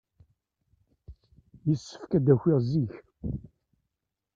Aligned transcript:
Yessefk 1.67 2.11
ad 2.17 2.23
d-akiɣ 2.25 2.59
zik. 2.69 2.93